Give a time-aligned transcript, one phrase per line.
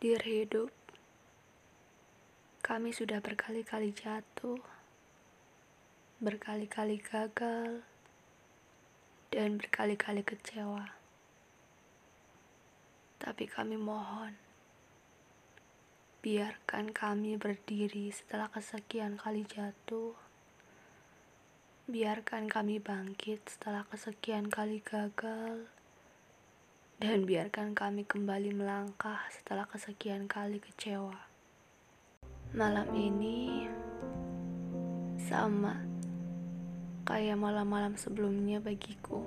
[0.00, 0.72] Dear hidup,
[2.64, 4.56] kami sudah berkali-kali jatuh,
[6.24, 7.84] berkali-kali gagal,
[9.28, 10.96] dan berkali-kali kecewa.
[13.20, 14.40] Tapi kami mohon,
[16.24, 20.16] biarkan kami berdiri setelah kesekian kali jatuh.
[21.84, 25.68] Biarkan kami bangkit setelah kesekian kali gagal
[27.00, 31.16] dan biarkan kami kembali melangkah setelah kesekian kali kecewa.
[32.52, 33.64] Malam ini
[35.16, 35.80] sama
[37.08, 39.24] kayak malam-malam sebelumnya bagiku.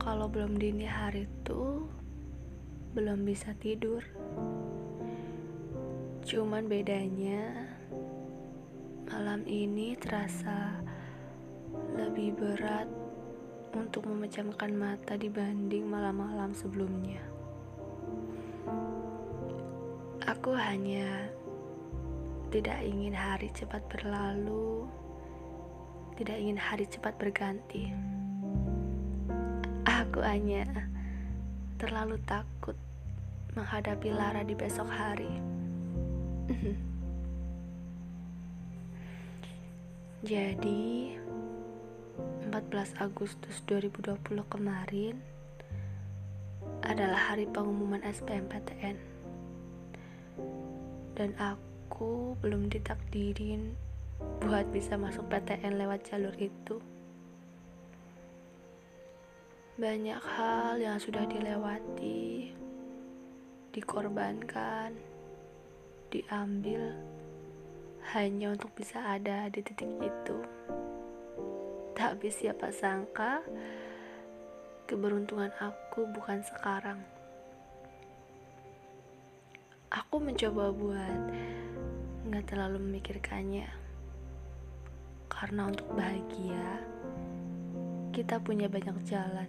[0.00, 1.84] Kalau belum dini hari itu
[2.96, 4.00] belum bisa tidur.
[6.24, 7.68] Cuman bedanya
[9.12, 10.80] malam ini terasa
[12.00, 13.05] lebih berat
[13.76, 17.20] untuk memejamkan mata dibanding malam-malam sebelumnya.
[20.24, 21.28] Aku hanya
[22.48, 24.88] tidak ingin hari cepat berlalu,
[26.16, 27.92] tidak ingin hari cepat berganti.
[29.84, 30.64] Aku hanya
[31.76, 32.74] terlalu takut
[33.52, 35.28] menghadapi Lara di besok hari.
[40.26, 41.14] Jadi,
[42.46, 45.18] 14 Agustus 2020 kemarin
[46.86, 48.94] adalah hari pengumuman SBMPTN
[51.18, 53.74] dan aku belum ditakdirin
[54.46, 56.78] buat bisa masuk PTN lewat jalur itu.
[59.74, 62.54] Banyak hal yang sudah dilewati
[63.74, 64.94] dikorbankan
[66.14, 66.94] diambil
[68.14, 70.55] hanya untuk bisa ada di titik itu
[71.96, 73.40] tapi siapa sangka
[74.84, 77.00] keberuntungan aku bukan sekarang.
[79.88, 81.20] Aku mencoba buat
[82.28, 83.64] nggak terlalu memikirkannya.
[85.32, 86.84] Karena untuk bahagia,
[88.12, 89.48] kita punya banyak jalan.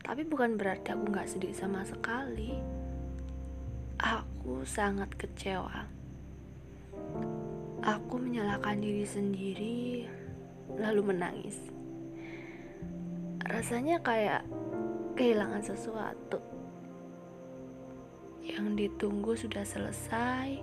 [0.00, 2.56] Tapi bukan berarti aku nggak sedih sama sekali.
[4.00, 5.84] Aku sangat kecewa.
[7.84, 9.78] Aku menyalahkan diri sendiri
[10.76, 11.56] lalu menangis.
[13.48, 14.44] Rasanya kayak
[15.16, 16.42] kehilangan sesuatu.
[18.44, 20.60] Yang ditunggu sudah selesai.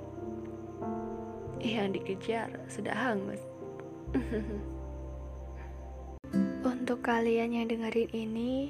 [1.64, 3.42] Yang dikejar sudah hangus.
[6.86, 8.70] untuk kalian yang dengerin ini,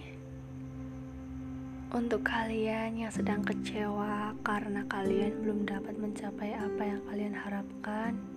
[1.96, 8.35] untuk kalian yang sedang kecewa karena kalian belum dapat mencapai apa yang kalian harapkan,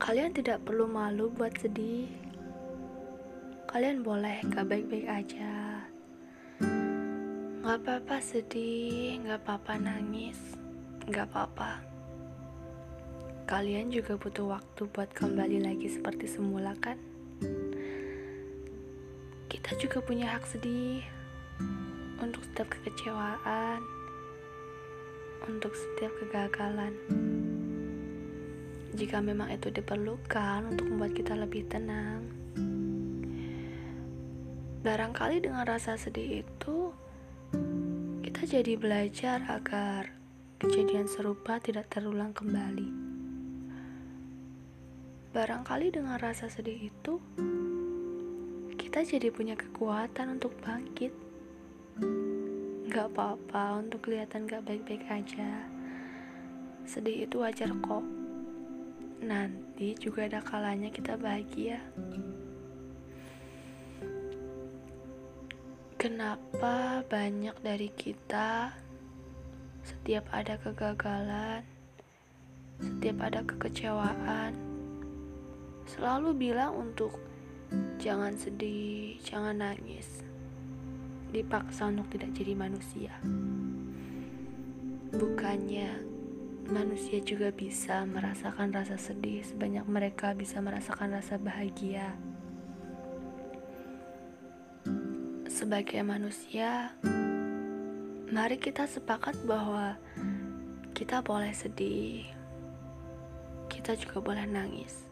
[0.00, 2.08] Kalian tidak perlu malu buat sedih.
[3.68, 5.84] Kalian boleh gak baik-baik aja.
[7.60, 10.40] Gak apa-apa sedih, gak apa-apa nangis,
[11.04, 11.84] gak apa-apa.
[13.44, 16.96] Kalian juga butuh waktu buat kembali lagi seperti semula kan?
[19.52, 21.04] Kita juga punya hak sedih
[22.24, 23.84] untuk setiap kekecewaan,
[25.44, 26.96] untuk setiap kegagalan
[29.00, 32.20] jika memang itu diperlukan untuk membuat kita lebih tenang.
[34.84, 36.92] Barangkali dengan rasa sedih itu,
[38.20, 40.12] kita jadi belajar agar
[40.60, 42.92] kejadian serupa tidak terulang kembali.
[45.32, 47.16] Barangkali dengan rasa sedih itu,
[48.76, 51.16] kita jadi punya kekuatan untuk bangkit.
[52.92, 55.64] Gak apa-apa untuk kelihatan gak baik-baik aja.
[56.84, 58.19] Sedih itu wajar kok
[59.20, 61.80] nanti juga ada kalanya kita bahagia.
[66.00, 68.72] Kenapa banyak dari kita
[69.84, 71.60] setiap ada kegagalan,
[72.80, 74.56] setiap ada kekecewaan,
[75.84, 77.20] selalu bilang untuk
[78.00, 80.24] jangan sedih, jangan nangis,
[81.36, 83.12] dipaksa untuk tidak jadi manusia.
[85.12, 86.09] Bukannya
[86.70, 92.14] manusia juga bisa merasakan rasa sedih sebanyak mereka bisa merasakan rasa bahagia.
[95.50, 96.94] Sebagai manusia,
[98.30, 99.98] mari kita sepakat bahwa
[100.94, 102.22] kita boleh sedih,
[103.66, 105.10] kita juga boleh nangis.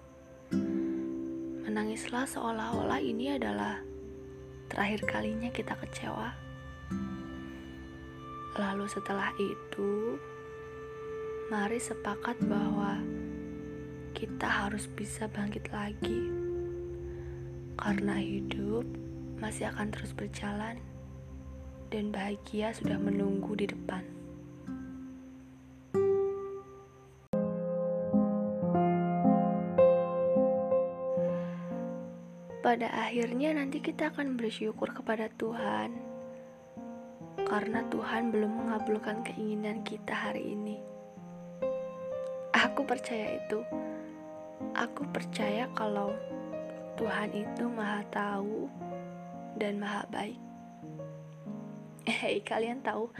[1.67, 3.83] Menangislah seolah-olah ini adalah
[4.71, 6.31] terakhir kalinya kita kecewa.
[8.59, 10.19] Lalu setelah itu,
[11.49, 13.01] mari sepakat bahwa
[14.13, 16.29] kita harus bisa bangkit lagi,
[17.81, 18.85] karena hidup
[19.41, 20.77] masih akan terus berjalan.
[21.89, 24.05] dan bahagia sudah menunggu di depan.
[32.61, 35.97] Pada akhirnya, nanti kita akan bersyukur kepada Tuhan
[37.49, 40.98] karena Tuhan belum mengabulkan keinginan kita hari ini.
[42.79, 43.59] Aku percaya itu.
[44.79, 46.15] Aku percaya kalau
[46.95, 48.71] Tuhan itu Maha Tahu
[49.59, 50.39] dan Maha Baik.
[52.23, 53.11] Hei, kalian tahu,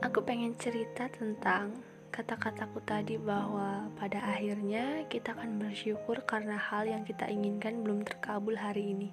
[0.00, 1.76] aku pengen cerita tentang
[2.08, 8.56] kata-kataku tadi bahwa pada akhirnya kita akan bersyukur karena hal yang kita inginkan belum terkabul
[8.56, 9.12] hari ini.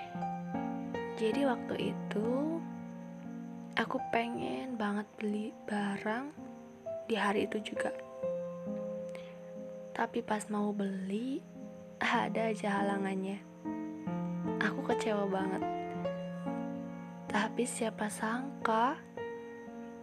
[1.20, 2.56] Jadi waktu itu
[3.76, 6.32] aku pengen banget beli barang
[7.04, 8.05] di hari itu juga
[9.96, 11.40] tapi pas mau beli
[12.04, 13.40] ada aja halangannya.
[14.60, 15.64] Aku kecewa banget.
[17.32, 19.00] Tapi siapa sangka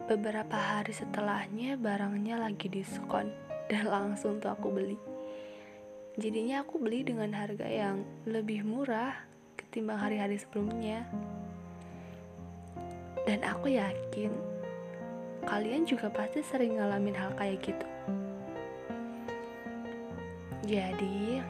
[0.10, 3.30] beberapa hari setelahnya barangnya lagi diskon
[3.70, 4.98] dan langsung tuh aku beli.
[6.18, 9.14] Jadinya aku beli dengan harga yang lebih murah
[9.54, 11.06] ketimbang hari-hari sebelumnya.
[13.30, 14.34] Dan aku yakin
[15.46, 17.93] kalian juga pasti sering ngalamin hal kayak gitu.
[20.64, 21.44] Jadi,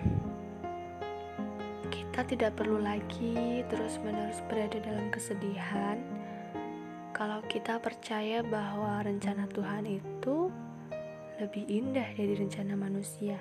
[1.93, 6.01] kita tidak perlu lagi terus-menerus berada dalam kesedihan
[7.13, 10.49] kalau kita percaya bahwa rencana Tuhan itu
[11.37, 13.37] lebih indah dari rencana manusia.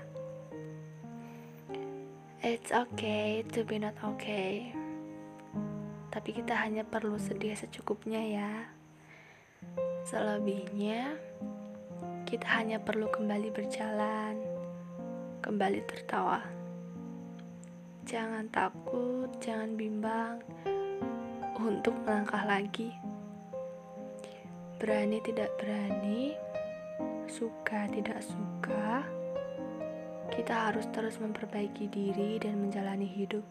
[2.45, 4.77] It's okay to be not okay
[6.13, 8.53] tapi kita hanya perlu sedih secukupnya ya.
[10.05, 11.17] Selebihnya,
[12.29, 14.37] kita hanya perlu kembali berjalan,
[15.43, 16.39] kembali tertawa.
[18.06, 20.39] Jangan takut, jangan bimbang
[21.59, 22.94] untuk melangkah lagi.
[24.79, 26.39] Berani tidak berani,
[27.27, 29.03] suka tidak suka,
[30.31, 33.45] kita harus terus memperbaiki diri dan menjalani hidup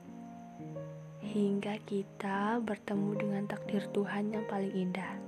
[1.22, 5.21] hingga kita bertemu dengan takdir Tuhan yang paling indah.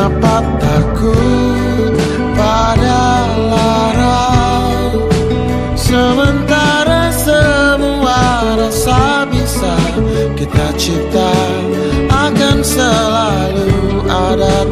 [0.00, 1.92] Kenapa takut
[2.32, 4.96] pada larang?
[5.76, 9.76] Sementara semua rasa bisa
[10.40, 11.36] kita cipta
[12.08, 14.64] Akan selalu ada